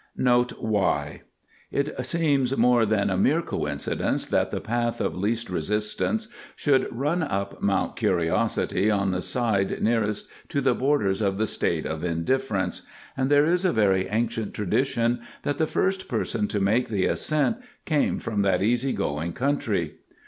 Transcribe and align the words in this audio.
NOTE 0.17 0.59
Y. 0.63 1.21
It 1.71 1.93
seems 2.07 2.57
more 2.57 2.87
than 2.87 3.21
mere 3.21 3.43
coincidence 3.43 4.25
that 4.25 4.49
the 4.49 4.59
Path 4.59 4.99
of 4.99 5.15
Least 5.15 5.47
Resistance 5.47 6.27
should 6.55 6.87
run 6.91 7.21
up 7.21 7.61
Mount 7.61 7.95
Curiosity 7.95 8.89
on 8.89 9.11
the 9.11 9.21
side 9.21 9.79
nearest 9.79 10.27
to 10.49 10.59
the 10.59 10.73
borders 10.73 11.21
of 11.21 11.37
the 11.37 11.45
State 11.45 11.85
of 11.85 12.03
Indifference, 12.03 12.81
and 13.15 13.29
there 13.29 13.45
is 13.45 13.63
a 13.63 13.71
very 13.71 14.07
ancient 14.07 14.55
tradition 14.55 15.19
that 15.43 15.59
the 15.59 15.67
first 15.67 16.07
person 16.07 16.47
to 16.47 16.59
make 16.59 16.87
the 16.87 17.05
ascent 17.05 17.57
came 17.85 18.17
from 18.17 18.41
that 18.41 18.63
easy 18.63 18.93
going 18.93 19.33
country. 19.33 19.97